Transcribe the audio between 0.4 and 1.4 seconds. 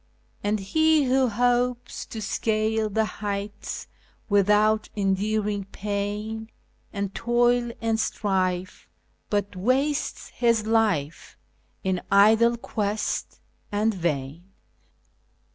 "And lie wlio